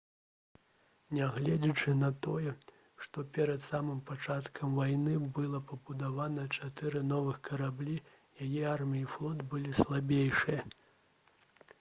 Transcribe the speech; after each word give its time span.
нягледзячы 1.17 1.91
на 1.97 2.07
тое 2.25 2.53
што 3.07 3.25
перад 3.35 3.67
самым 3.73 3.99
пачаткам 4.11 4.73
вайны 4.79 5.13
было 5.39 5.61
пабудавана 5.73 6.47
чатыры 6.57 7.03
новыя 7.11 7.37
караблі 7.51 8.01
яе 8.47 8.65
армія 8.73 9.07
і 9.11 9.13
флот 9.15 9.47
былі 9.55 9.77
слабейшыя 9.83 10.61